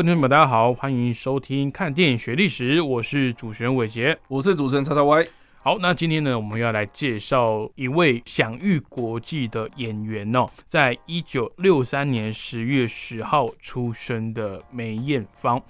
[0.00, 4.18] 位听众朋友，大家好，欢迎收听《看电影学历史》，我是主持人伟杰。
[4.28, 5.26] 我是主持人叉叉 Y。
[5.62, 15.62] 好，那今天呢，我们要来介绍一位享誉国际的演员哦，在一九六三年十月十号出生的梅艳芳。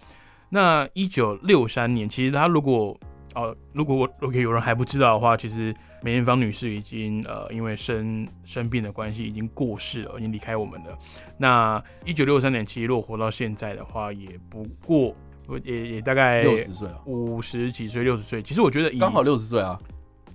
[0.50, 2.96] 那一九六三年，其实她如果
[3.34, 10.98] 哦，如果我 OK 有人还不知道的话，其实梅艳芳女士已经呃因为生生病的关系已经过世了，已经离开我们了。
[11.38, 15.14] 那一九六三年，其实如果活到现在的话，也不过
[15.64, 18.42] 也也大概六十岁了，五十几岁、六十岁。
[18.42, 19.78] 其实我觉得刚好六十岁啊，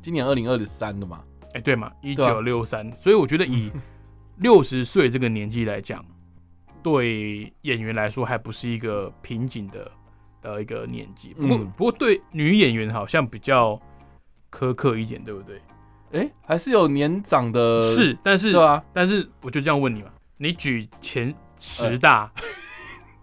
[0.01, 1.21] 今年二零二三的嘛。
[1.53, 3.71] 哎、对嘛，一九六三，所以我觉得以
[4.39, 6.03] 六十岁这个年纪来讲，
[6.83, 9.89] 对演员来说还不是一个瓶颈的
[10.53, 11.33] 的一个年纪。
[11.33, 13.79] 不过、嗯不过对女演员好像比较
[14.51, 15.61] 苛刻一点，对不对？
[16.13, 22.31] 哎、还是有年长的，是，但是对啊，但是我就这样问你嘛，你举前十大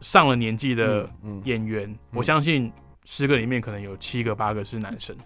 [0.00, 2.70] 上了年纪的嗯，演员，我相信
[3.04, 5.16] 十个里面可能有七个八个是男生，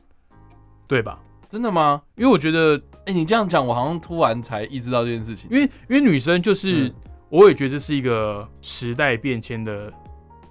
[0.87, 1.19] 对吧？
[1.49, 2.03] 真的吗？
[2.17, 5.49] 因为我觉得哎、你这样讲，我好像突然才意识到这件事情。
[5.51, 6.95] 因为因为女生就是，嗯
[7.29, 9.93] 我也觉得这是一个时代变迁的，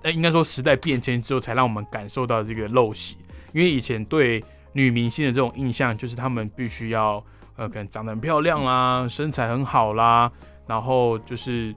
[0.06, 3.17] 哎、应该说时代变迁之后才让我们感受到这个陋习。
[3.53, 7.23] 因为以前对女明星的这种印象，就是她们必须要
[7.56, 10.31] 呃，可能长得很漂亮啦，身材很好啦，
[10.67, 11.73] 然后就是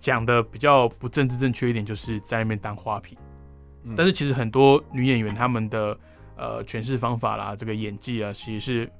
[0.00, 3.16] 讲的比较不政治正确一点，就是在那边当花瓶。
[3.84, 5.96] 嗯但是其实很多女演员她们的
[6.36, 8.92] 呃诠释方法啦，这个演技啊，其实是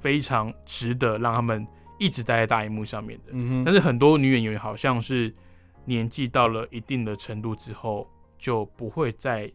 [0.00, 1.66] 非常值得让他们
[1.98, 3.26] 一直待在大荧幕上面的。
[3.30, 5.32] 嗯，但是很多女演员好像是
[5.84, 8.08] 年纪到了一定的程度之后，
[8.42, 9.48] 就不会再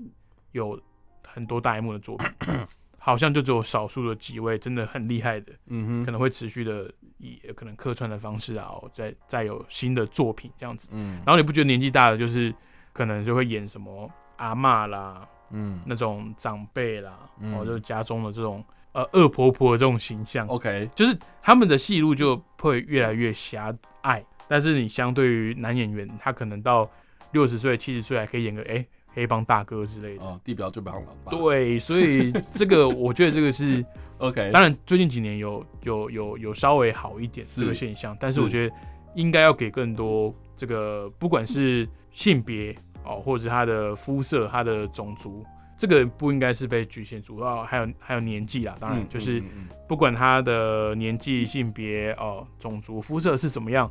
[0.54, 0.80] 有
[1.28, 2.30] 很多大荧幕的作品，
[2.98, 10.88] 好像就只有少数的几位真的很厉害的，嗯哼，可能会持续的以可能客串的方式啊，哦再再有新的作品这样子。
[10.94, 11.18] 嗯。
[11.26, 12.54] 然后你不觉得年纪大了就是
[12.94, 15.82] 可能就会演什么阿嬷啦，嗯。
[15.86, 17.54] 那种长辈啦，嗯。
[17.54, 24.26] 哦，就是家中的这种呃恶婆婆的这种形象，，OK，就是他们的戏路就会越来越狭隘。
[24.48, 26.90] 但是你相对于男演员，他可能到
[27.32, 30.24] 六十岁、七十岁还可以演个哎、黑帮大哥之类的。
[30.24, 31.32] 哦，地表最棒老爸。
[31.32, 33.84] 对，所以这个 我觉得这个是，，
[34.20, 38.76] OK，当然最近几年有有有有稍微好一点是这个现象，但是是我觉得
[39.16, 45.46] 应该要给更多这个，不管是性别哦，或者是他的肤色、他的种族，
[45.78, 49.42] 这个不应该是被局限住哦，还有还有年纪啦，当然嗯就是。
[49.88, 53.90] 不管他的年纪、性别、哦、种族、肤色是怎么样，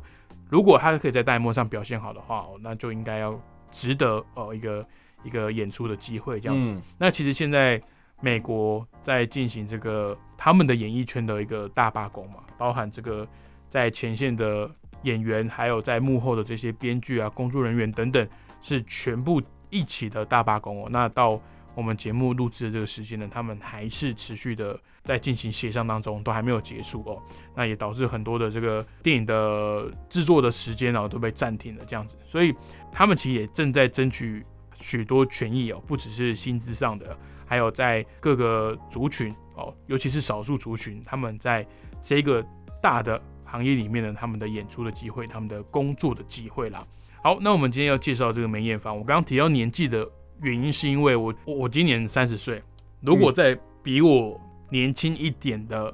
[0.49, 4.87] 如果他可以在大荧幕上表现好的话，哦，那就应该要值得哦一个
[5.23, 6.71] 一个演出的机会这样子。
[6.71, 7.81] 嗯那其实现在
[8.21, 13.27] 美国在进行这个他们的演艺圈的一个大罢工嘛，包含这个
[13.69, 14.69] 在前线的
[15.03, 18.27] 演员，还有在幕后的这些编剧啊、工作人员等等，
[18.61, 20.87] 是全部一起的大罢工哦。
[20.89, 21.39] 那到
[21.77, 27.21] 我们节目录制的这个时间呢，他们还是持续的在进行协商当中，都还没有结束哦。
[27.55, 32.51] 那也导致很多的这个电影的制作的时间哦都被暂停了这样子，所以
[32.91, 34.43] 他们其实也正在争取
[34.73, 37.15] 许多权益哦，不只是薪资上的，
[37.45, 41.63] 还有在各个族群哦，尤其是少数族群，他们在
[42.01, 42.43] 这个
[42.81, 46.83] 大的行业里面呢，他们的演出的机会，他们的工作的机会啦。
[47.21, 50.09] 好，那我们今天要介绍这个梅艳芳，我刚刚提到年纪的
[50.41, 52.61] 原因，是因为我我我今年三十岁，
[53.01, 54.39] 如果在比我
[54.69, 55.93] 年轻一点的，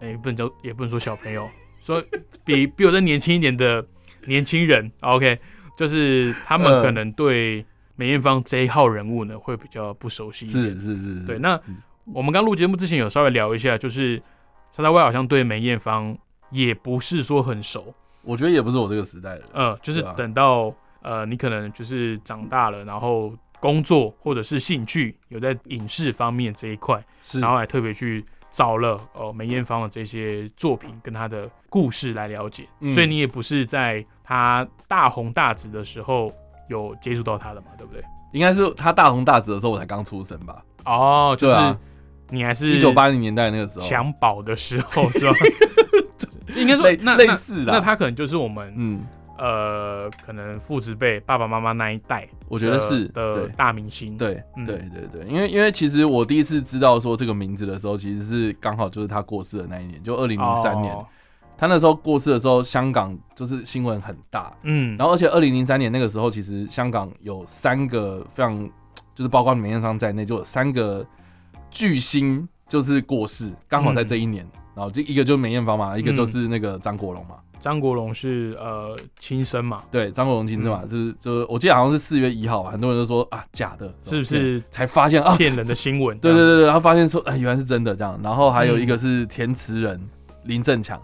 [0.00, 1.48] 哎、不能叫也不能说小朋友，
[1.80, 2.02] 说
[2.44, 3.86] 比比我再年轻一点的
[4.26, 5.38] 年轻人，OK，
[5.76, 7.64] 就是他们呃可能对
[7.96, 10.64] 梅艳芳这一号人物呢会比较不熟悉一点。
[10.74, 11.76] 是是是是，对，那嗯。
[12.12, 14.22] 我们刚录节目之前有稍微聊一下，就是
[14.70, 16.14] 沙大威好像对梅艳芳
[16.50, 19.70] 也不是说很熟，我觉得也不是我这个时代的嗯。
[19.70, 23.32] 呃，就是等到呃你可能就是长大了，然后
[23.64, 27.40] 工作或者是兴趣有在影视方面这一块，是。
[27.40, 32.92] 然后还特别去找了哦梅艳芳的这些作品跟她的故事来了解，嗯。
[32.92, 36.30] 所以你也不是在她大红大紫的时候
[36.68, 38.04] 有接触到她的嘛，对不对？
[38.32, 40.62] 应该是她大红大紫的时候，我才刚出生吧？
[40.84, 41.78] 哦，就是对啊。
[42.28, 45.34] 你还是一九八零年代那个时候，襁褓的时候是吧？
[46.54, 47.72] 应该说类那那类似啦。
[47.74, 49.00] 那他可能就是我们嗯，
[49.36, 54.16] 呃，可能父子辈、爸爸妈妈那一代，我觉得是的大明星。
[54.16, 60.96] 对，对，对，对，因为因为其实我第一次知道说这个名字的时候，其实是刚好就是他过世的那一年，就二零零三年。
[61.56, 68.58] 他那时候过世的时候，香港就是新闻很大，嗯，然后而且二零零三年那个时候，其实香港有三个非常，
[69.14, 71.06] 就是包括梅艳芳在内，就有三个
[71.70, 74.44] 巨星就是过世，刚好在这一年，
[74.74, 77.36] 然后就一个就是梅艳芳嘛，一个就是那个张国荣嘛。
[77.60, 79.82] 张国荣是呃亲生嘛？
[79.90, 84.62] 对，张国荣亲生嘛，就是就是我记得好像是四月一号，很多人都说啊假的，是不是。
[84.70, 86.18] 才发现啊骗人的新闻？
[86.18, 90.00] 对对对对，然后发现说哎原来是真的这样，然后还有一个是填词人
[90.44, 91.00] 林振强。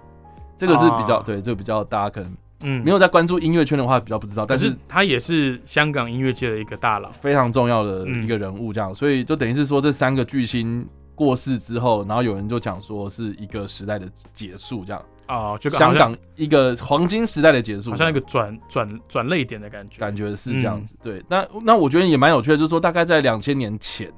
[0.56, 2.30] 这个是比较对，就比较大家可能
[2.64, 2.84] 嗯。
[2.84, 24.12] 没有在关注音乐圈的话比较不知道，但是他也是香港音乐界的一个大佬，非常重要的一个人物，这样，所以就等于是说这三个巨星过世之后，然后有人就讲说是一个时代的结束，这样啊，就香港一个黄金时代的结束，好像一个转转转泪点的感觉，感觉是这样子，对，那那我觉得也蛮有趣的，就是说大概在两千年前。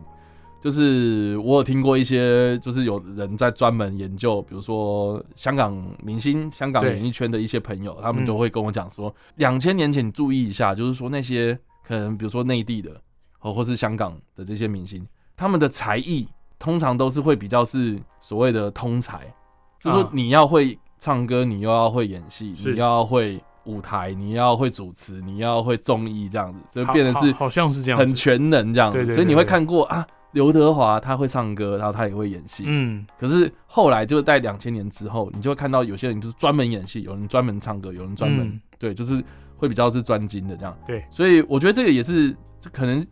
[0.61, 12.93] 就是我有听过一些，就是有人在专门研究，比如说香港明星、香港演艺圈的一些朋友，他们就会跟我讲说，两千年前你注意一下，就是说那些可能比如说内地的，
[13.41, 15.05] 或或是香港的这些明星，
[15.37, 16.29] 他们的才艺
[16.61, 19.19] 通常都是会比较是所谓的通才，
[19.81, 30.07] 就是说你要会唱歌，你又要会演戏，你要会舞台，你要会主持，你要会综艺这样子，所以变成是好像是这样，很全能这样子，所以你会看过啊。
[30.31, 32.65] 刘德华他会唱歌，然后他也会演戏。
[32.67, 39.23] 嗯，可是后来就是在两千年之后，你就会看到有些人就是专门演戏，有人专门唱歌，有人专门对，就是
[39.59, 40.75] 会比较是专精的这样。
[40.87, 42.35] 对，所以我觉得这个也是
[42.73, 43.07] 可能，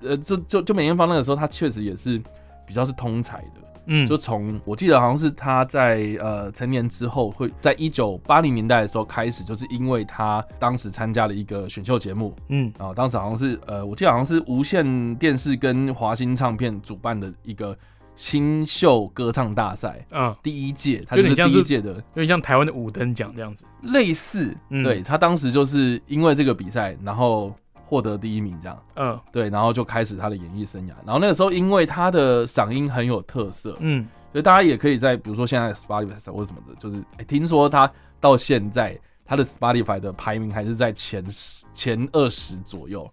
[0.00, 2.20] 呃，就就就梅艳芳那个时候，他确实也是
[2.66, 3.60] 比较是通才的。
[3.86, 17.76] 嗯，就从我记得好像是他在呃成年之后，会在一九八零年代的时候开始，就是因为他当时参加了一个选秀节目，嗯，然后当时好像是呃我记得好像是无线电视跟华星唱片主办的一个
[18.16, 27.54] 新秀歌唱大赛，嗯，第一届，他就是第一届的，有点像台湾的五等奖这样子，类似，对他当时就是因为这个比赛，然后。
[27.86, 30.92] 获得第一名这样，嗯，对，然后就开始他的演艺生涯。
[31.04, 43.08] 然后那个时候，因为他的嗓音很有特色，嗯，所以大家也可以在比如说现在 Spotify 或什么的，就是哎，听说他到现在他的 Spotify 的排名还是在前十、前二十左右。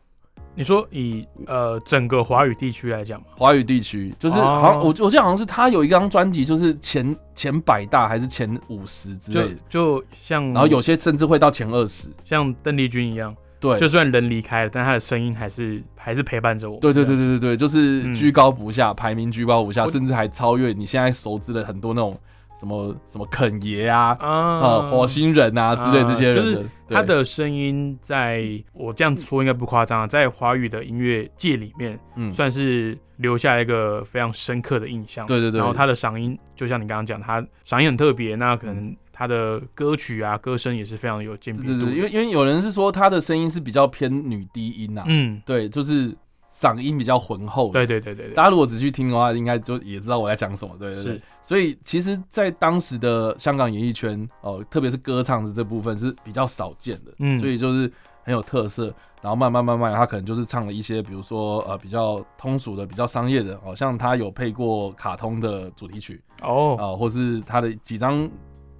[0.53, 13.33] 你说以呃整个华语地区来讲华语地区就是好像我我记得好像是他有一张专辑，就是前前百大还是前五十之类的，就像然后有些甚至会到前二十，像邓丽君一样。
[13.62, 16.80] 对，就算人离开了，但他的声音还是还是陪伴着我。
[16.80, 22.19] 对对对对对对，就是居高不下，排名居高不下，甚至还超越你现在熟知的很多那种
[22.60, 26.36] 什么什么肯爷啊啊火星人啊之类这些人。
[26.36, 28.44] 就是他的声音，在
[28.74, 35.28] 我这样说应该不夸张，在华语的音乐界里面，嗯，算是留下一个非常深刻的印象。
[35.28, 35.60] 对对对。
[35.60, 38.96] 然后他的嗓音，就像你刚刚讲，他嗓音很特别，那可能。
[39.21, 41.81] 他的歌曲啊，歌声也是非常有鉴别度。
[41.91, 46.12] 因为因为有人是说他的声音是比较偏女低音呐，嗯，对，就是
[46.51, 47.69] 嗓音比较浑厚。
[47.69, 50.75] 对对对对大家如果仔细听的话，应该就也知道我在讲什么。
[50.79, 51.21] 对对对。
[51.44, 57.12] 所以其实，在当时的香港演艺圈哦，特别是歌唱的这部分是比较少见的。
[57.19, 57.39] 嗯。
[57.39, 57.91] 所以就是
[58.23, 58.92] 很有特色。
[59.21, 68.28] 然后慢慢慢慢，他可能就是唱了一些，比如说呃比较通俗的、比较商业的，好像他有配过卡通的主题曲哦，啊，或是他的几张。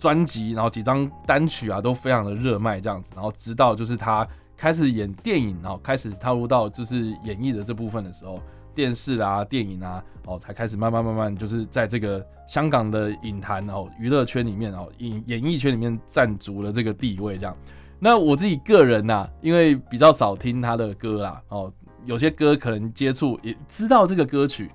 [0.02, 4.28] 专辑，然后几张单曲啊，都非常的热卖这样子，然后直到就是他
[4.58, 8.42] 开始演电影，然后开始踏入到就是演绎的这部分的时候，
[8.74, 17.56] 电视啊、电影啊，哦，才开始慢慢慢慢就是在这个香港的影坛哦娱乐圈里面哦演演艺圈里面占足了这个地位这样。
[18.00, 21.72] 那我自己个人呐，因为比较少听他的歌啦，哦，
[22.06, 24.72] 有些歌可能接触也知道这个歌曲。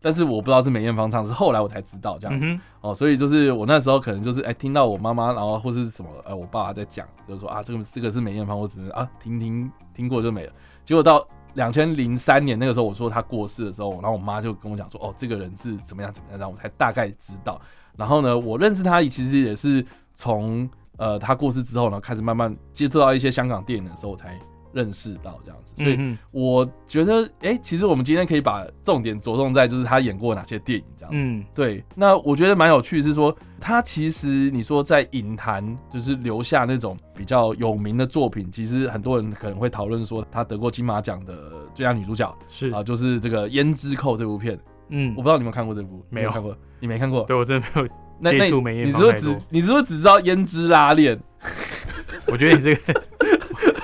[0.00, 10.52] 但是我不知道是梅艳芳唱，是后来我才知道这样子哦，所以就是我那时候可能就是哎听到我妈妈，然后或是什么呃我爸爸在讲，就是说啊这个这个是梅艳芳，我只能啊听听听过就没了。
[10.84, 17.60] 结果到两千零三年那个时候，我说她过世的时候，然后我妈就跟我讲说哦这个人是怎么样怎么样，然后我才大概知道。
[17.96, 24.38] 然后呢，我认识她其实也是从呃她过世之后呢，开始慢慢接触到一些香港电影的时候我才。
[24.72, 31.18] 认识到这样子，所以我觉得，哎，其实我们今天可以把重点着重在就是他演过哪些电影这样子。
[31.20, 31.84] 嗯，对。
[31.94, 44.58] 那我觉得蛮有趣，是说他其实你说在影坛就是留下那种比较有名的作品，其实很多人可能会讨论说他得过金马奖的最佳女主角是啊，就是这个《胭脂扣》这部片。
[44.88, 47.24] 嗯，我不知道你有没有看过这部，没有看过，你没看过？
[47.24, 47.66] 对我真的
[48.20, 51.18] 没有接触梅艳芳你是不是只你是不是只知道胭脂拉链？
[52.26, 53.02] 我觉得你这个。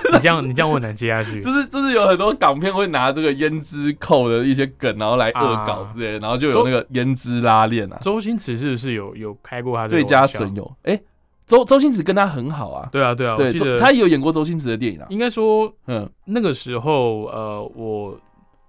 [0.13, 1.41] 你这样你这样我难接下去。
[1.41, 7.99] 就是就是有很多港片会拿这个胭脂扣的一些梗，然后来恶搞之类，然后就有那个胭脂拉链啊。
[8.01, 10.75] 周星驰是不是有有开过他最佳损友？
[10.83, 10.99] 哎，
[11.45, 12.89] 周周星驰跟他很好啊。
[12.91, 15.07] 对啊对啊，对，他也有演过周星驰的电影啊。
[15.09, 18.19] 应该说，嗯，那个时候呃，我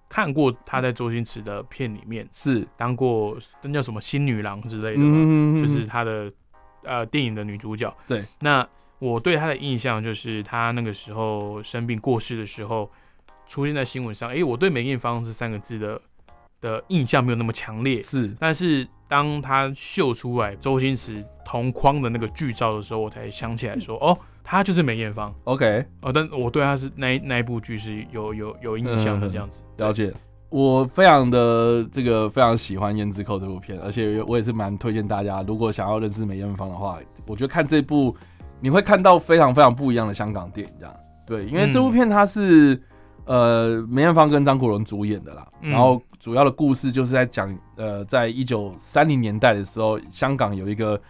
[0.08, 6.32] 看过他在周星驰的片里面是当过那叫什么新女郎之类的嘛，就是他的
[6.82, 7.94] 呃电影的女主角。
[8.06, 8.66] 对，那。
[8.98, 12.90] 我对他的印象就是他那个时候生病过世的时候，
[13.46, 14.30] 出现在新闻上。
[14.30, 16.00] 哎，我对梅艳芳这三个字的
[16.60, 18.00] 的印象没有那么强烈。
[18.00, 25.32] 是，但是当他秀出来周星驰同框的那个剧照的时候，我才想起来说，哦，他就是梅艳芳。
[25.44, 29.62] OK，哦，但我对他是那那一部剧是有有有印象的这样子。
[29.76, 30.12] 了解，
[30.48, 38.16] 我非常的这个非常喜欢《胭脂扣》这部片，而且我也是蛮推荐大家，如果想要认识梅艳芳的话，我觉得看这部。
[38.60, 40.94] 你会看到非常非常不一样的香港电影，这样。
[41.26, 42.80] 对，因为这部片它是
[43.24, 51.00] 呃梅艳芳跟张国荣主演的啦，然后主要的故事就是在讲呃在一九三零年代的时候，香港有一个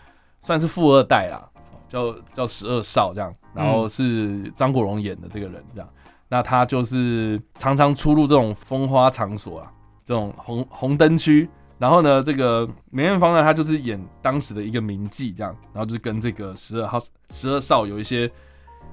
[0.41, 1.49] 算是富二代啦，
[1.89, 5.89] 叫叫十二少这样，然后是张国荣演的这个人这样，
[6.29, 9.73] 那他就是常常出入这种风花场所啊，
[10.05, 11.49] 这种红红灯区。
[11.79, 16.99] 然后呢，这个梅艳芳呢，她就是演当时的一个名妓这样，然后就是跟这个十二号
[17.31, 18.29] 十二少有一些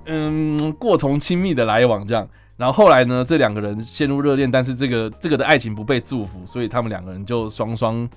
[0.06, 2.27] 嗯过从亲密的来往这样。
[2.58, 8.08] 然后后来呢，这两个人陷入热恋，但是这个这个的爱情不被祝福，所以他们两个人就双双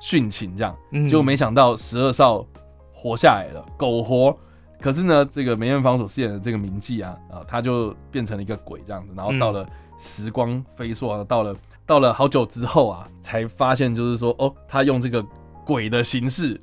[0.00, 0.76] 殉情这样。
[1.08, 2.44] 结果没想到十二少
[2.92, 4.36] 活下来了，苟活。
[4.78, 9.12] 可是呢，这个梅艳芳所饰演的这个名妓啊啊，他就变成了一个鬼这样子。
[9.16, 9.66] 然后到了
[9.98, 11.56] 时光飞速啊，到了。
[11.88, 15.24] 到了好久之后啊，才发现就是说，哦，他用这个
[15.64, 16.60] 鬼的形式，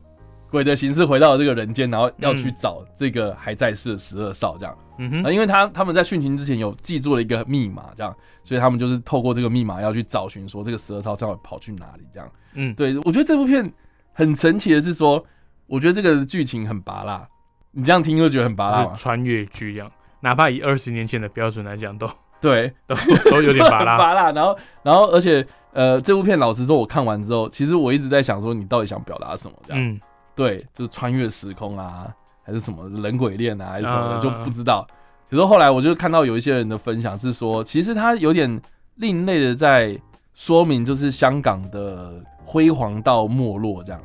[0.52, 4.78] 鬼的形式回到了这个人间，然后要去找这个还在世的十二少这样。
[5.00, 12.32] 嗯哼，啊，因为他他们在殉情之前有记住了一个密码，这样，所以他们就是透过这个密码要去找寻说这个十二少到底跑去哪里这样。
[12.54, 13.74] 嗯，对，我觉得这部片
[14.14, 15.26] 很神奇的是说，
[15.66, 17.28] 我觉得这个剧情很拔辣，
[17.72, 19.92] 你这样听就觉得很拔辣，穿越剧一样，
[20.22, 22.08] 哪怕以二十年前的标准来讲都。
[22.46, 22.96] 对，都
[23.32, 24.32] 都有点拔辣， 拔辣。
[24.32, 29.54] 然后，然后，而且，呃，这部片老实说，我看完之后，其实我一直在想说，你到底想表达什么？
[29.68, 30.00] 这样，嗯，
[30.36, 32.06] 对，就是穿越时空啊，
[32.44, 34.86] 还是什么人鬼恋啊，还是什么的，就不知道。
[35.28, 38.62] 可是后来，我就看到有一些人的分享是说，其实他有点
[38.98, 40.00] 另类的在
[40.36, 44.00] 说明，就是香港的辉煌到没落，这样，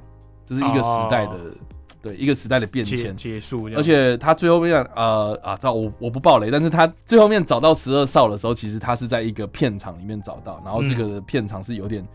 [0.46, 1.36] 就是一个时代的。
[2.02, 3.14] 对一个时代的变迁。
[3.16, 12.06] 结束，而且他最后面呃啊，我我不爆雷，但是他最后面找到十二少的时候，其实他是在一个片场里面找到，然后这个片场是有点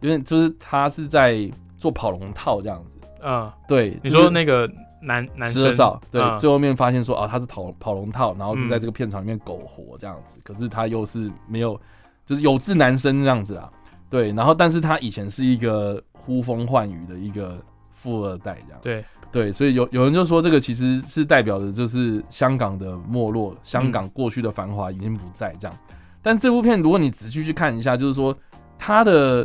[0.00, 4.70] 有点就是他是在做跑龙套这样子，嗯，对，你说那个
[5.02, 11.78] 男男十二少，对，最后面发现说啊他是跑跑龙套，然后是在这个片场里面苟活这样子，可是他又是没有
[12.24, 13.70] 就是有志男生这样子啊，
[14.08, 17.58] 对，然后但是他以前是一个呼风唤雨的一个
[17.92, 19.04] 富二代这样，对。
[19.34, 25.76] 对，所以有有人就说这个其实是代表的，就是香港的没落，香港过去的繁华已经不在这样。
[26.22, 28.32] 但这部片如果你仔细去看一下，就是说
[28.78, 29.44] 它的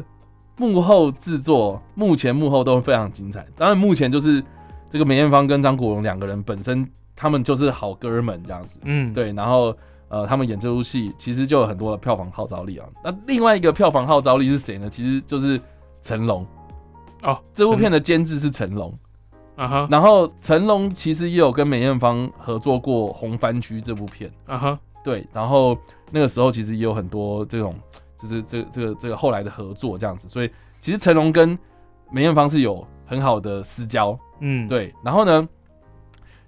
[0.58, 3.44] 幕后制作，目前幕后都非常精彩。
[3.58, 4.44] 当然，目前就是
[4.92, 8.80] 这个梅艳芳跟张国荣两个人本身，他们就是好哥们这样子。
[8.84, 9.34] 嗯，对。
[9.34, 9.76] 然后
[10.08, 12.88] 呃，他们演这部戏其实就有很多的票房号召力啊。
[13.04, 14.88] 那另外一个票房号召力是谁呢？
[14.88, 15.60] 其实就是
[16.00, 16.46] 成龙。
[17.24, 18.94] 哦，这部片的监制是成龙。
[19.90, 25.78] 然后成龙其实也有跟梅艳芳合作过《红番区》这部片，啊哈，对，然后
[26.12, 27.76] 那个时候其实也有很多这种，
[28.22, 31.58] 就是这这个这个后来的合作这样子，所以其实成龙跟
[32.12, 34.94] 梅艳芳是有很好的私交，嗯，对。
[35.04, 35.48] 然后呢，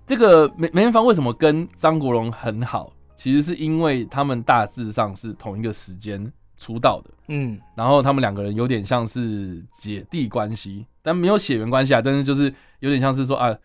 [0.06, 2.92] 这个梅梅艳芳为什么跟张国荣很好？
[3.16, 6.32] 其实是因为他们大致上是同一个时间。
[6.62, 13.58] 出道的，嗯，然后他们两个人有点像是姐弟关系，但没有血缘关系啊，但是就是有点像是说啊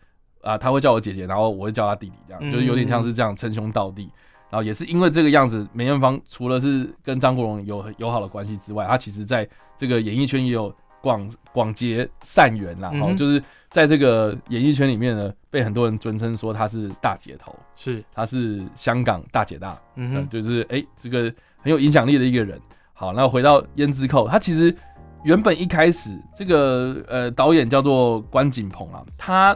[0.42, 4.10] 啊，他会叫我姐姐，然后我会叫他弟弟，这样就是有点像是这样称兄道弟。
[4.48, 10.72] 然后也是因为这个样子，梅艳芳除了是跟张国荣有友好的关系之外，她其实在这个演艺圈也有
[11.02, 12.90] 广广结善缘啦。
[12.92, 21.22] 然后，就是在这个演艺圈里面呢，被很多人尊称说她是大姐头，是她是香港大姐大，嗯，就是哎，这个
[21.58, 22.58] 很有影响力的一个人。
[22.98, 24.74] 好，那回到《胭脂扣》，他其实
[25.22, 29.54] 原本一开始这个呃导演叫做关锦鹏啊，他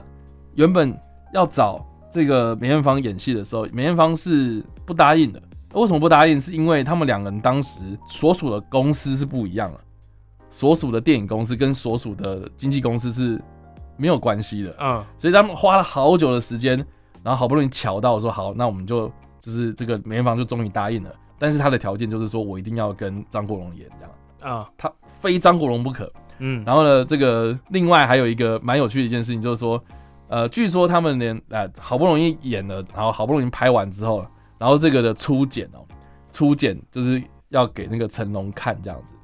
[0.57, 0.95] 原本
[1.33, 5.43] 要找这个梅艳芳演戏的时候，梅艳芳是不答应的。
[5.73, 6.39] 为什么不答应？
[6.39, 9.81] 是因为他们两个人当时所属的公司是不一样的，
[10.51, 13.41] 所属的电影公司跟所属的经纪公司是
[13.97, 14.77] 没有关系的。
[14.81, 16.77] 嗯，所以他们花了好久的时间，
[17.23, 26.13] 然后好不容易瞧到说好，那我们就就是这个梅艳芳就终于答应了，但是他的条件就是说我一定要跟张国荣演这样啊，他非张国荣不可。
[26.39, 29.83] 嗯，然后呢，这个另外还有一个蛮有趣的一件事情，就是说，
[30.29, 34.25] 呃，据说他们连呃好不容易演了，然后好不容易拍完之后，
[34.59, 35.81] 然后这个的初剪哦，
[36.31, 39.15] 初剪就是要给那个成龙看这样子，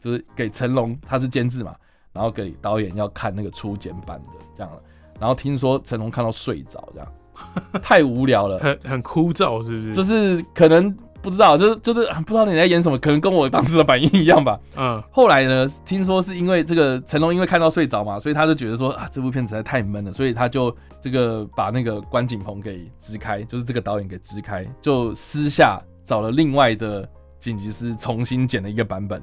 [0.00, 1.74] 就是给成龙他是监制嘛，
[2.12, 4.72] 然后给导演要看那个初剪版的这样，
[5.20, 7.12] 然后听说成龙看到睡着这样，
[7.80, 9.92] 太无聊了，很很枯燥是不是？
[9.92, 10.96] 就是可能。
[11.26, 14.56] 不知道，就是就是不知道你在演什么，可能跟我当时的反应一样吧。
[14.76, 27.08] 嗯，后来呢，听说是因为这个成龙因为看到睡着嘛，所以他就觉得说啊，这部片实在太闷了，所以他就这个把那个关锦鹏给支开，就是这个导演给支开，就私下找了另外的
[27.40, 29.20] 剪辑师重新剪了一个版本，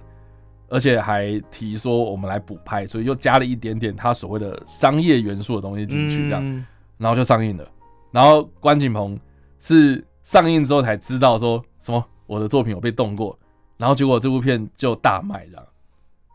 [0.68, 6.66] 而且还提说我们来补拍，所以又加了一点点他所谓的商业元素的东西进去，这样，
[6.98, 7.66] 然后就上映了。
[8.12, 9.18] 然后关锦鹏
[9.58, 10.06] 是。
[10.26, 13.38] 上映之后才知道说什么我的作品有被动过，
[13.76, 15.66] 然后结果这部片就大卖这样，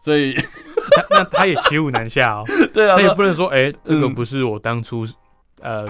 [0.02, 0.36] 所以
[1.10, 2.44] 那他也骑虎难下哦。
[2.74, 5.06] 对啊，他也不能说哎，这个不是我当初
[5.62, 5.88] 呃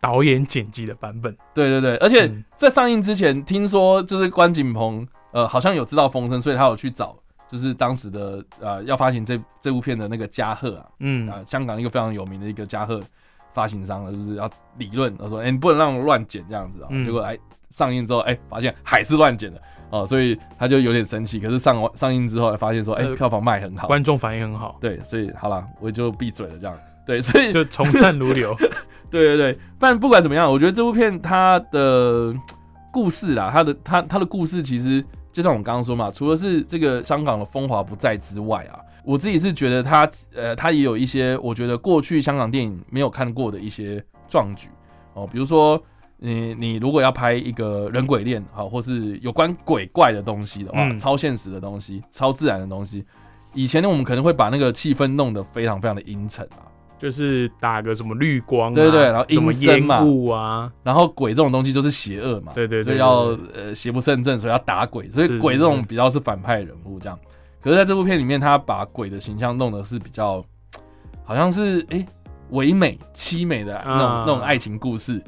[0.00, 1.36] 导演剪辑的版本。
[1.52, 7.16] 对对对，而且在上映之前，听说就是关锦鹏呃好像有知道风声，所以他有去找
[7.48, 13.02] 就是当时的呃要发行这这部片的那个嘉禾啊，嗯啊香港一个非常有名的一个嘉禾。
[13.54, 17.38] 发行商了，就是要理论，他说：“哎，你不能让乱剪这样子啊。”结果哎，
[17.72, 19.60] 上映之后，哎，发现还是乱剪的
[19.90, 21.40] 哦，所以他就有点生气。
[21.40, 26.52] 可是上完上映之后，发现说：“哎，票房卖很好，观众反应很好。”对，所以好了，我就闭嘴了。
[26.60, 28.54] 这样，对， 所以 就从善如流。
[29.10, 32.34] 对对对，但不管怎么样，我觉得这部片它的
[32.92, 38.78] 故事啦，它的它它的故事，其实就像我们刚刚说嘛，除了是这个香港的风华不再之外啊。
[39.04, 44.68] 我自己是觉得它，呃，它也有一些我觉得过去香港电影没有看过的一些壮举
[45.14, 45.82] 哦，比如说，
[46.24, 53.04] 你你如果要拍一个人鬼恋，好，或是有关鬼怪的东西的话，超现实的东西、超自然的东西，
[53.52, 56.62] 以前呢，我们可能会把那个气氛弄得非常非常的阴沉啊，
[56.96, 59.96] 就是打个什么绿光，对对对，然后阴森嘛，
[60.32, 67.18] 啊，然后鬼这种东西就是邪恶嘛，对对，所以要呃邪不胜正，所以要打鬼，所以鬼这种比较是反派人物这样。
[67.60, 70.44] 可是在这部片里面，他把鬼的形象弄的是比较，
[71.24, 72.06] 好像是哎
[72.50, 75.22] 唯美凄美的那种那种爱情故事，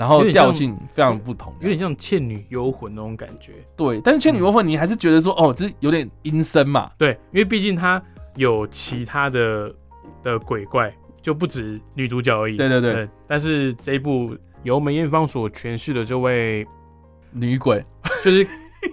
[0.00, 3.52] 然后调性非常不同，有点像《倩女幽魂》那种感觉。
[3.76, 6.90] 对，但是《倩女幽魂》你还是觉得说哦，这有点阴森嘛。
[6.96, 8.02] 对，因为毕竟它
[8.36, 9.70] 有其他的
[10.24, 12.56] 的鬼怪，就不止女主角而已。
[12.56, 13.06] 对对对。
[13.28, 16.66] 但是这一部由梅艳芳所诠释的这位
[17.30, 17.84] 女鬼，
[18.24, 18.46] 就是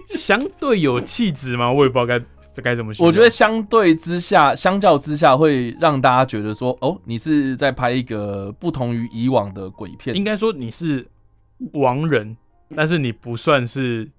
[0.08, 2.22] 相对有气质嘛，我也不知道该。
[2.58, 2.92] 这该怎么？
[2.98, 10.16] 我觉得相对之下，相较之下，会让大家觉得说，哦，你是在拍一个不同于以往的鬼片。
[10.16, 11.06] 应该说你是
[11.74, 12.36] 亡人，
[12.74, 14.10] 但是你不算是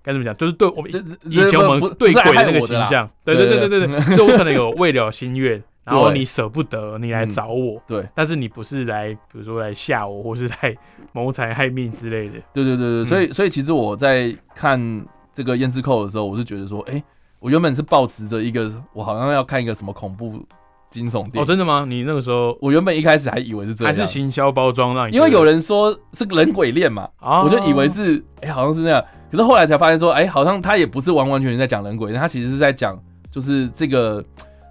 [0.00, 0.36] 该怎么讲？
[0.36, 0.88] 就是对我们
[1.24, 10.72] 以前我们对鬼的那个形象，对对对对对对，就我可能有未了心愿， 然后你舍不得，你来找我，对，但是你不是来，比如说来吓我，或是来
[11.10, 12.34] 谋财害命之类的。
[12.54, 17.02] 对对对对，所以所以其实我在看这个胭脂扣的时候，我是觉得说，哎。
[17.42, 20.40] 我原本是抱持着一个，我好像要看一个什么恐怖
[20.88, 21.42] 惊悚电影。
[21.42, 21.84] 哦，真的吗？
[21.88, 25.16] 你那个时候，我原本一开始还以为是这样，还是行销包装让你？
[25.16, 27.08] 因为有人说是人鬼恋嘛，
[27.42, 29.04] 我就以为是，哎，好像是那样。
[29.28, 32.96] 可是后来才发现说，哎，好像他也不是完完全全在讲人鬼，他其实是在讲，
[33.28, 34.24] 就是这个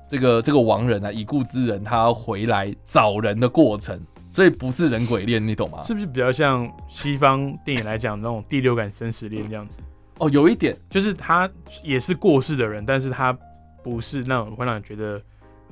[0.08, 5.82] 这个这个亡人啊，已故之人他回来找人的过程，所以不是人鬼恋，你懂吗？
[5.82, 9.82] 是不是比较像西方电影来讲那种第六感生死恋这样子？
[10.22, 11.50] 哦，有一点就是他
[11.84, 13.36] 也是过世的人，但是他
[13.84, 15.20] 不是那种会让你觉得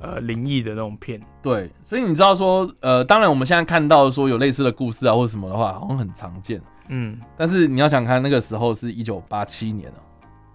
[0.00, 1.20] 呃灵异的那种片。
[1.40, 6.60] 对，所以你知道说，呃，当然我们现在看到说有类似的故事啊或者什么的话，好像很常见。
[6.88, 9.98] 嗯，但是你要想看那个时候是一九八七年了，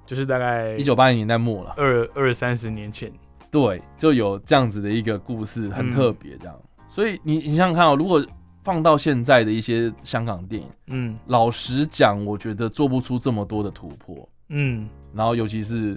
[0.05, 3.09] 就是大概一九八零年代末了，二二三十年前。
[3.49, 6.53] 对，就有这样子的一个故事，很特别这样。
[6.89, 8.21] 所以你你想想看哦，如果
[8.65, 15.95] 放到现在的一些香港电影，嗯，老实讲，我觉得做不出这么多的突破，嗯，然后尤其是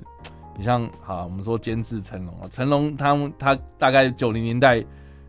[0.55, 4.85] 你像，好，我们说监制成龙啊，成龙他他大概九零年代、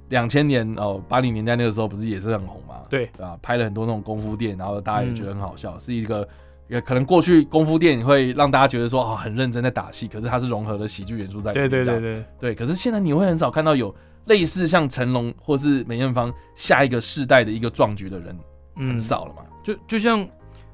[0.09, 6.27] 两千年哦八零年代那个时候不是也是很红嘛，对，啊，拍了很多那种功夫电影，然后大家也觉得很好笑，是一个
[6.67, 12.25] 也可能过去功夫电影会让大家觉得说啊很认真在打戏，可是它是融合了喜剧元素在里面，对对对对。
[12.37, 13.95] 对，可是现在你会很少看到有。
[14.25, 18.37] 类似像成龙或是梅艳芳下一个世代的一个壮举的人
[18.75, 19.43] 很少了嘛？
[19.63, 20.27] 就就像，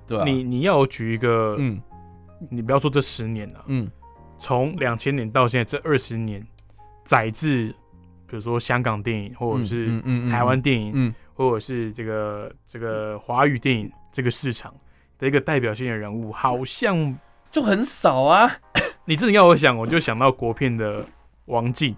[0.06, 1.82] 对你你要我举一个，嗯，
[2.50, 3.90] 你不要说这十年了，嗯，
[4.38, 6.46] 从两千年到现在这二十年，
[7.04, 7.68] 载至
[8.28, 14.74] 比如说香港电影或者是台湾电影，或者是这个这个华语电影这个市场，
[15.18, 17.18] 的一个代表性的人物，好像
[17.50, 18.52] 就很少啊。
[19.06, 21.06] 你真的要我想，我就想到国片的
[21.46, 21.96] 王静。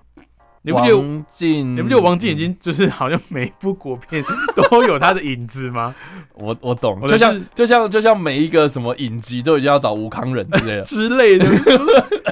[0.67, 1.77] 你不觉得王静？
[1.77, 4.21] 你不觉得王静已经就是好像每部国片
[4.53, 5.95] 都有他的影子吗？
[6.35, 11.45] 我我懂，就像就像就像每一个什么影集都已经要找吴康仁之类的 之类的，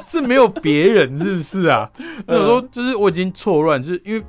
[0.06, 1.89] 是没有别人是不是啊？
[2.28, 4.21] 有时候就是我已经错乱，就是因为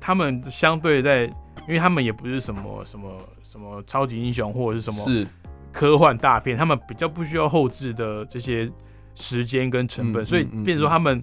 [0.00, 1.24] 他们相对在，
[1.68, 3.10] 因为他们也不是什么什么
[3.44, 5.26] 什么超级英雄或者是什么是
[5.70, 8.70] 科幻大片，他们比较不需要后置的这些
[9.14, 11.22] 时间跟成本，所以变成说他们。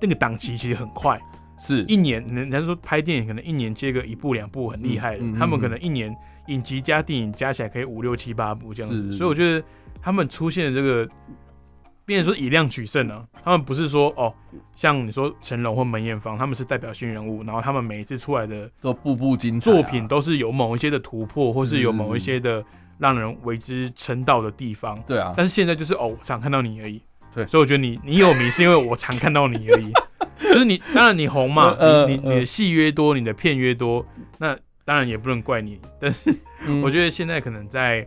[0.00, 1.20] 那个档期其实很快，
[1.58, 2.24] 是一年。
[2.26, 6.14] 人家说拍电影可能一年接个一部两部很厉害的，他们可能一年
[6.48, 9.14] 影集加电影加起来可以五六七八部这样子。
[9.14, 9.64] 所以我觉得
[10.02, 11.08] 他们出现的这个，
[12.04, 13.26] 变成说以量取胜啊。
[13.42, 14.32] 他们不是说哦，
[14.76, 22.64] 像你说成龙或梅艳芳，他们是代表性人物，然后他们每一次出来的都步步精彩，作品都是有某一些的突破，或是有某一些的
[22.98, 25.02] 让人为之称道的地方。
[25.06, 27.00] 对啊，但是现在就是哦，想看到你而已。
[27.34, 29.92] 对，所以我觉得你你有名是因为我常看到你而已，
[30.40, 34.06] 就是你当然你红嘛，你你你的戏越多，你的片越多，
[34.38, 35.80] 那当然也不能怪你。
[36.00, 36.32] 但是
[36.82, 38.06] 我觉得现在可能在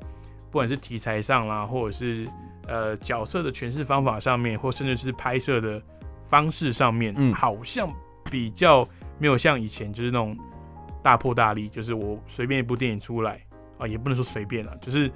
[0.50, 2.26] 不管是题材上啦，或者是
[2.68, 5.82] 呃角色的诠释方法上面，或甚至是拍摄的
[6.24, 7.94] 方式上面，好像
[8.32, 8.88] 比较
[9.20, 10.38] 没有像以前就是那种
[11.04, 13.42] 大破大立，就是我随便一部电影出来
[13.78, 15.12] 啊，也不能说随便了，就是。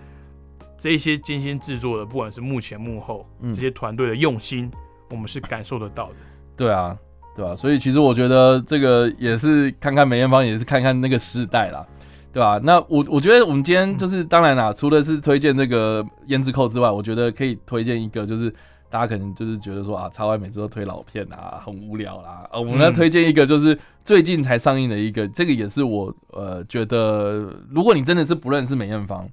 [0.81, 4.71] 这些精心制作的，不管是幕前幕后这些团队的用心，
[5.11, 6.15] 我们是感受得到的。
[6.57, 6.97] 对啊，
[7.37, 7.55] 对啊？
[7.55, 11.85] 所以其实我觉得这个也是看看梅艳芳，也是看看那个时代啦，
[12.33, 12.59] 对吧？
[12.63, 18.51] 那我我觉得我们今天就是当然啦，除了是推荐这个胭脂扣之外，我觉得可以推荐一个，就是
[18.89, 22.49] 大家可能就是觉得说啊，超外每次都推老片啊，很无聊啦。
[22.51, 29.29] 呃，我们来推荐一个，就是最近才上映的一个，这个也是我呃觉得，如果你真的是不认识梅艳芳。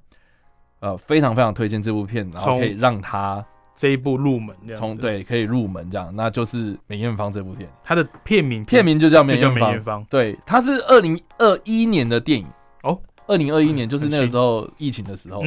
[0.79, 12.45] 呃，非常非常推荐这部片，然后可以让他这一部入门，从对可以入门这样，那就是梅艳芳这部片，它的片名片名就叫梅艳芳，对，它是二零二一年的电影。
[12.83, 15.43] 哦，二零二一年就是那个时候疫情的时候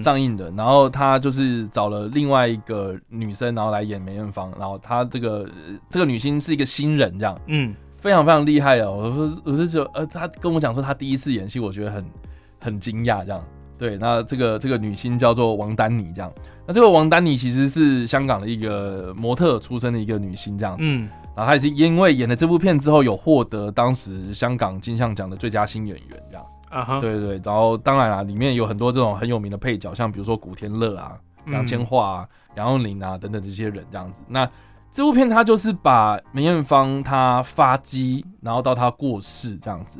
[0.00, 5.48] 上映的，然后他就是找了另外一个女生，然后来演梅艳芳，然后她这个
[5.90, 12.04] 这个女星是一个新人这样，嗯，非常非常厉害哦，我说我是就呃，她跟我讲说她第一次演戏，我觉得很
[12.60, 13.44] 很惊讶这样。
[13.78, 16.32] 对，那这个这个女星叫做王丹妮，这样。
[16.66, 20.84] 那这个王丹妮其实是香港的一个模特出身的一个女星，这样子。
[20.84, 21.08] 嗯。
[21.36, 26.46] 然后她也是因为演了这部片之后，有获得当时香港金像奖的最佳新演员，这样。
[26.70, 27.00] 啊哈。
[27.00, 27.40] 对对。
[27.44, 31.16] 然后当然啦，里面有很多这种很有名的配角，像比如说古天乐啊、
[31.48, 34.22] 杨千嬅啊、杨佑宁啊等等这些人，这样子。
[34.26, 34.48] 那
[34.90, 39.98] 这部片它就是把梅艳芳她发迹，然后到她过世这样子。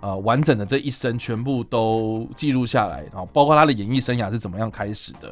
[0.00, 5.26] 呃，完整的这一生全部都记录下来，然后包括他的演艺生涯是怎么样开始的，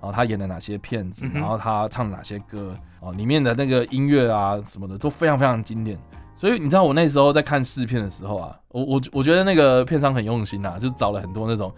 [0.00, 5.98] 然后他演了哪些片子，然后他唱哪些歌，哦，里面的那个音乐啊什么的都非常非常经典。
[6.36, 11.72] 所以你知道我那时候在看试片的时候啊，我我我觉得那个片商很用心啊，就找了很多那种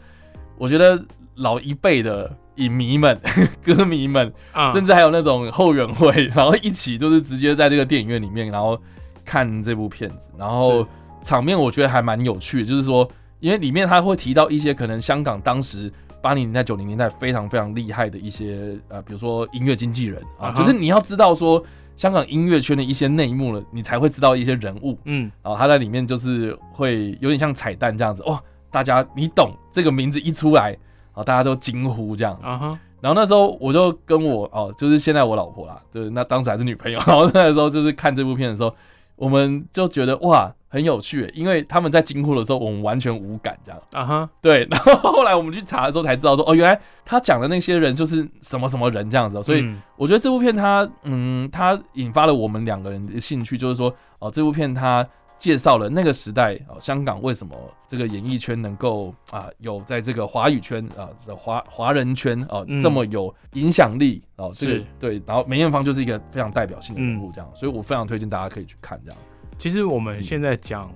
[0.58, 1.02] 我觉得
[1.36, 3.18] 老一辈的影迷们、
[3.64, 4.30] 歌迷们，
[4.70, 8.78] 甚至还有那种后援会，然后一起就是直接在这个电影院里面，然后
[9.24, 10.86] 看这部片子，然后。
[11.24, 13.08] 场面我觉得还蛮有趣的，就是说，
[13.40, 21.62] 因为里面他会提到一些可能香港当时八零年代、九零年代非常非常厉害的一些呃，比如说音乐经纪人啊，就是你要知道说
[21.96, 30.76] 香港音乐圈的一些内幕了，你才会知道一些人物，嗯，然后他在里面就是会有点像彩蛋这样子，哇，大家你懂这个名字一出来，
[31.12, 38.74] 啊，大家都惊呼这样子，然后那时候我就跟我哦，就是现在我老婆啦，对，那当时还是女朋友，然后那时候就是看这部片的时候，
[39.16, 40.54] 我们就觉得哇。
[40.74, 44.66] 很有趣，因为他们在惊呼的时候，我们完全无感，这样啊哈，对。
[44.68, 49.40] 然后后来我们去查的时候才知道，说哦，原来他讲的那些人就是什么什么人这样子。
[49.40, 55.06] 所以我觉得这部片它，嗯，它引发了我们两个人的兴趣，就是说哦，这部片它
[55.38, 57.54] 介绍了那个时代哦，香港为什么
[57.86, 65.22] 这个演艺圈能够啊有在这个华语圈啊的华华人圈啊这么有影响力哦，这个对。
[65.26, 69.18] 然后梅艳芳就是一个非常代表性的人物，这样，所以我非常推荐大家可以去看这样。
[69.58, 70.90] 其实我们现在讲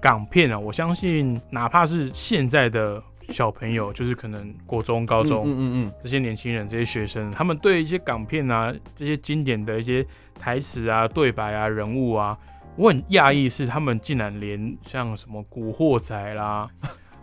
[0.00, 10.04] 港片啊，我相信哪怕是现在的小朋友，就是可能国中、高中，嗯嗯嗯，这些年轻人、这些学生，他们对一些港片啊，这些经典的一些
[10.38, 12.36] 台词啊、对白啊、人物啊，
[12.76, 16.68] 我很讶异，是他们竟然连像什么《古惑仔》啦，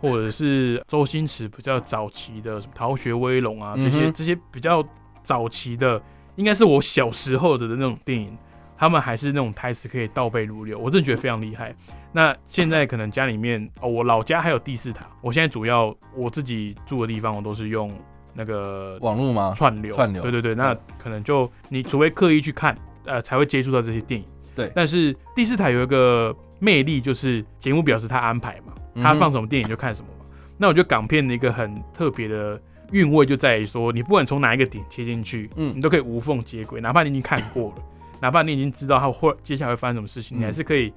[0.00, 4.84] 或者是周星驰比较早期的什么《逃学威龙》啊，这些这些比较
[5.22, 6.00] 早期的，
[6.36, 8.36] 应该是我小时候的那种电影。
[8.80, 11.74] 他们还是那种台词可以倒背如流，我真的觉得非常厉害。
[12.12, 17.92] 那现在可能家里面哦，我老家还有第四台，我现在主要我自己住的地方，我都是用
[18.32, 19.52] 那个网络嘛？
[19.52, 24.24] 串流，串流，对对对，那可能就你除非刻意去看，呃，才会接触到这些电影。
[24.58, 30.26] 对，但是第四台有一个魅力，就是节目表示他安排嘛，他放什么电影就看什么嘛。
[30.56, 37.82] 那我觉得港片的一个很特别的韵味就在于说，你不管从哪一个点切进去，嗯，你都可以无缝接轨，哪怕你已经看过了，
[38.20, 40.92] 哪怕你已经知道他会接下来会发生什么事情，你还是可以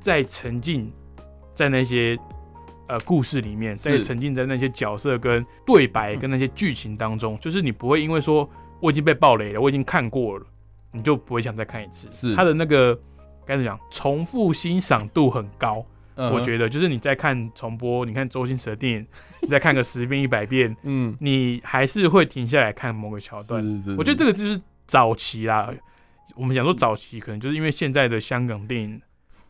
[0.00, 0.90] 再沉浸
[1.54, 2.18] 在那些
[2.88, 8.48] 呃故事里面，再沉浸在那些角色跟对白跟那些剧情当中，就是你不会因为说
[8.80, 10.46] 我已经被暴雷了，我已经看过了。
[10.92, 12.94] 你就不会想再看一次，是他的那个
[13.44, 15.84] 该怎么讲，重复欣赏度很高。
[16.14, 19.06] 我觉得就是你在看重播，你看周星驰的电影，
[19.40, 23.64] 你再看个十遍一百遍， 嗯，你还是会停下来看某个桥段。
[23.96, 25.72] 我觉得这个就是早期啦。
[26.34, 29.00] 我们想说早期，可能就是因为现在的香港电影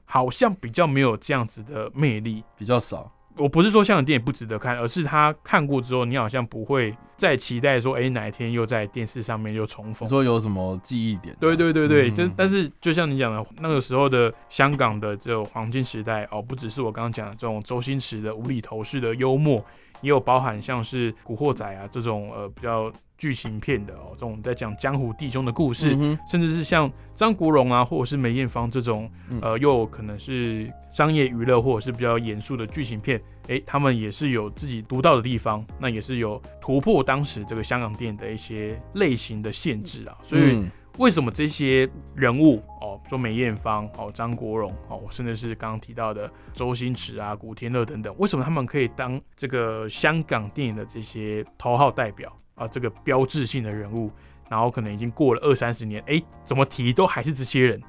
[0.05, 3.13] 好像比较没有这样子的魅力，比较少。
[3.37, 10.09] 我不是说香港电影不值得看，而是他看过之后，你好像不会再期待说，哎，哪一天又在电视上面又重逢。
[10.09, 11.37] 说有什么记忆点？
[11.40, 19.64] 对对对对，就但是就像你讲的，那个时候的香港的这种黄金时代哦，不只是我刚刚讲的这种周星驰的无厘头式的幽默，
[20.01, 22.92] 也有包含像是古惑仔啊这种呃比较。
[23.23, 25.91] 剧情片的哦，这种在讲江湖弟兄的故事，
[26.27, 29.09] 甚至是像张国荣啊，或者是梅艳芳这种，
[29.41, 40.19] 呃，又可能是商业娱乐或者是比较严肃的剧情片，哎，他们也是有自己独到的地方，那也是有突破当时这个香港电影的一些类型的限制啊。
[40.25, 40.61] 所以，
[40.99, 52.37] 为什么这些人物哦，说梅艳芳哦，张国荣哦，甚至是刚刚提到的周星驰啊、古天乐等等，为什么他们可以当这个香港电影的这些头号代表？
[52.55, 54.11] 啊，这个标志性的人物，
[54.49, 57.81] 然后可能已经过了二三十年，哎，怎么提都还是这些人。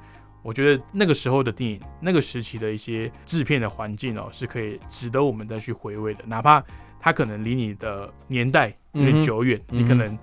[0.42, 6.22] 我觉得那个时候的电影，那个时期的一些制片的环境哦，是可以值得我们再去回味的。
[6.26, 6.62] 哪怕
[7.00, 10.18] 他可能离你的年代有点久远，你可能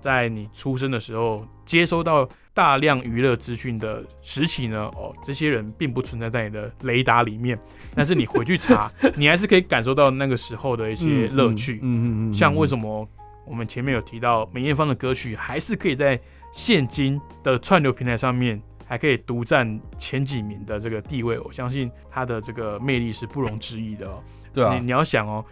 [0.00, 7.58] 在你出生的时候接收到大量娱乐资讯的时期呢，哦，这些人并不存在在你的雷达里面。
[7.94, 11.78] 但是你回去查， 你还是可以感受到那个时候的一些乐趣。
[11.82, 13.06] 嗯嗯嗯，像为什么？
[13.48, 16.20] 我们前面有提到梅艳芳的歌曲，还是可以在
[16.52, 21.38] 现今的串流平台上面，还可以独占前几名的这个地位。
[21.40, 24.22] 我相信她的这个魅力是不容置疑的哦。
[24.52, 25.44] 对啊，你你要想哦，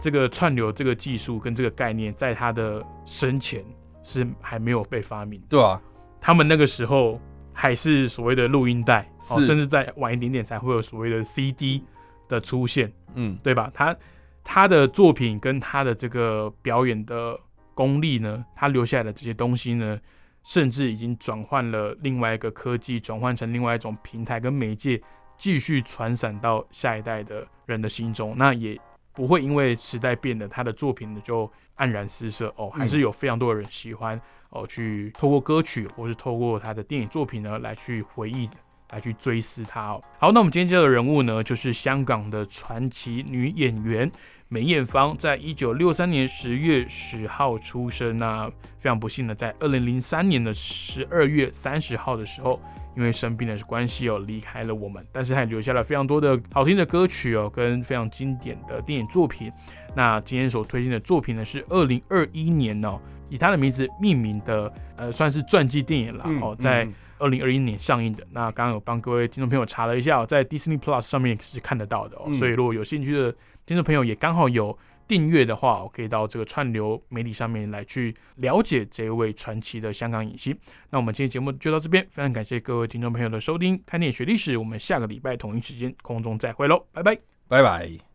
[0.00, 3.64] 这个串流这个技术跟这个概念，在她的生前
[4.02, 5.42] 是还没有被发明。
[5.48, 5.80] 对啊，
[6.20, 7.20] 他们那个时候
[7.52, 11.82] 还是所谓的录音带，甚至在晚一点点才会有所谓的 CD
[12.28, 12.92] 的出现。
[13.14, 13.70] 嗯，对吧？
[13.74, 13.96] 他。
[14.42, 17.38] 他的作品跟他的这个表演的
[17.74, 19.98] 功力呢，他留下来的这些东西呢，
[20.42, 25.00] 甚至已经转换了另外一个科技，转换成另外一种平台跟媒介，
[25.38, 28.34] 继续传散到下一代的人的心中。
[28.36, 28.78] 那也
[29.12, 38.48] 不会因为时代变了，他的作品呢就黯然失色哦，还是有非常多的人喜欢哦，去透过歌曲或是透过他的电影作品呢来去回忆。
[38.90, 40.02] 来去追思她哦。
[40.18, 44.10] 好，那我们今天介绍的人物呢，就是香港的传奇女演员
[44.48, 48.16] 梅艳芳，在一九六三年十月十号出生。
[48.18, 52.60] 那非常不幸的，在二零零三年的十二月三十号的时候，
[52.96, 55.06] 因为生病的关系哦，离开了我们。
[55.12, 59.52] 但是还留下了非常多的好听的歌曲哦，跟非常经典的电影作品。
[59.94, 62.98] 那今天所推荐的作品呢，是二零二一年哦，
[63.28, 66.88] 以他的名字命名的，呃，算是传记电影了哦，在。
[67.20, 72.32] 二零二一年上映的，那刚刚有帮各位听众朋友查了一下，在 Disney Plus 上面是看得到的哦。
[72.34, 73.30] 所以如果有兴趣的
[73.64, 80.56] 听众朋友，也刚好有订阅的话，可以到这个串流媒体上面来去了解这位传奇的香港影星。
[80.90, 88.09] 那我们今天节目就到这边，非常感谢各位听众朋友的收听，看电影学历史，我们下个礼拜同一时间空中再会喽，拜拜，拜拜。